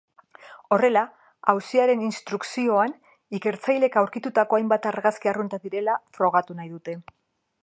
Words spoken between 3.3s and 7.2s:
ikertzaileek aurkitutako hainbat argazki arruntak direla frogatu nahi dute.